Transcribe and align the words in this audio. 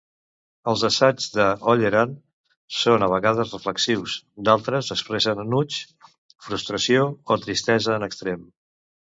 Els 0.71 0.83
assaigs 0.87 1.25
de 1.33 1.43
Holleran 1.73 2.15
són 2.77 3.05
a 3.07 3.09
vegades 3.11 3.53
reflexius, 3.57 4.17
d"altres 4.49 4.91
expressen 4.97 5.43
enuig, 5.45 5.79
frustració 6.49 7.07
o 7.15 7.39
tristesa 7.47 7.97
en 8.01 8.09
extrem. 8.11 8.45